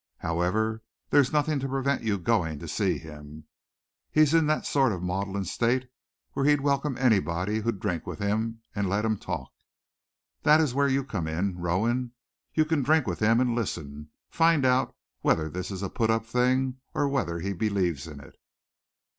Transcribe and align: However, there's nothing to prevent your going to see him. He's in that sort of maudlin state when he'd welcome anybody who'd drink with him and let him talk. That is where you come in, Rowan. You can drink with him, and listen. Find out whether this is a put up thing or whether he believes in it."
However, 0.17 0.81
there's 1.11 1.31
nothing 1.31 1.59
to 1.59 1.67
prevent 1.69 2.01
your 2.01 2.17
going 2.17 2.57
to 2.57 2.67
see 2.67 2.97
him. 2.97 3.43
He's 4.09 4.33
in 4.33 4.47
that 4.47 4.65
sort 4.65 4.91
of 4.93 5.03
maudlin 5.03 5.45
state 5.45 5.91
when 6.33 6.47
he'd 6.47 6.61
welcome 6.61 6.97
anybody 6.97 7.59
who'd 7.59 7.79
drink 7.79 8.07
with 8.07 8.17
him 8.17 8.61
and 8.73 8.89
let 8.89 9.05
him 9.05 9.15
talk. 9.19 9.51
That 10.41 10.59
is 10.59 10.73
where 10.73 10.87
you 10.87 11.03
come 11.03 11.27
in, 11.27 11.55
Rowan. 11.55 12.13
You 12.55 12.65
can 12.65 12.81
drink 12.81 13.05
with 13.05 13.19
him, 13.19 13.39
and 13.39 13.53
listen. 13.53 14.09
Find 14.31 14.65
out 14.65 14.95
whether 15.19 15.51
this 15.51 15.69
is 15.69 15.83
a 15.83 15.87
put 15.89 16.09
up 16.09 16.25
thing 16.25 16.77
or 16.95 17.07
whether 17.07 17.37
he 17.37 17.53
believes 17.53 18.07
in 18.07 18.19
it." 18.21 18.37